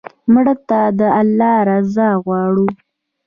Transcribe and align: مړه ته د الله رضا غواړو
مړه 0.33 0.55
ته 0.67 0.79
د 0.99 1.01
الله 1.19 1.55
رضا 1.69 2.09
غواړو 2.23 2.67